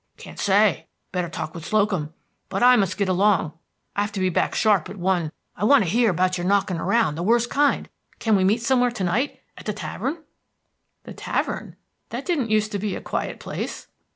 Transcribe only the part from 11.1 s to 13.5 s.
tavern? That didn't used to be a quiet